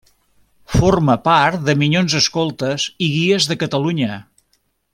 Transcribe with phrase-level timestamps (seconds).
[0.75, 4.19] Forma part de Minyons Escoltes i Guies de Catalunya.